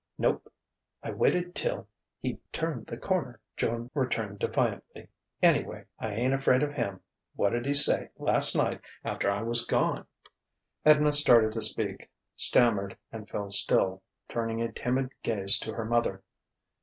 [0.17, 0.51] "Nope:
[1.03, 1.87] I waited till
[2.21, 5.09] he'd turned the corner," Joan returned defiantly.
[5.43, 7.01] "Anyway I ain't afraid of him.
[7.35, 10.07] What'd he say, last night, after I was gone?"
[10.83, 16.23] Edna started to speak, stammered and fell still, turning a timid gaze to her mother.